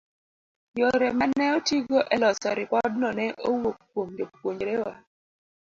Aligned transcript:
yore 0.79 1.07
ma 1.17 1.25
ne 1.37 1.45
otigo 1.57 1.99
e 2.13 2.15
loso 2.21 2.49
ripodno 2.59 3.07
ne 3.17 3.25
owuok 3.49 3.77
kuom 3.91 4.09
jopuonjrewa 4.17 4.93